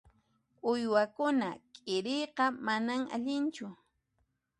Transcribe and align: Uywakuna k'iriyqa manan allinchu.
Uywakuna 0.71 1.47
k'iriyqa 1.73 2.45
manan 2.65 3.01
allinchu. 3.15 3.67